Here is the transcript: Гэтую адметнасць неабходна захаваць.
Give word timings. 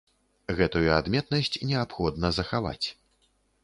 Гэтую 0.59 0.87
адметнасць 0.93 1.61
неабходна 1.69 2.35
захаваць. 2.43 2.87